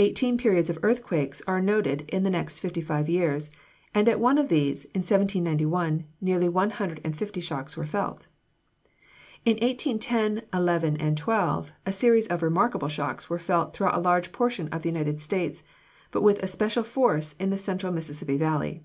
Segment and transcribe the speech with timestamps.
[0.00, 3.48] Eighteen periods of earthquakes are noted in the next fifty five years;
[3.94, 8.26] and at one of these, in 1791, nearly one hundred and fifty shocks were felt.
[9.46, 13.38] [Illustration: OLD STATE HOUSE, CHARLESTON.] In 1810 11 12, a series of remarkable shocks were
[13.38, 15.62] felt throughout a large portion of the United States,
[16.10, 18.82] but with especial force in the central Mississippi valley.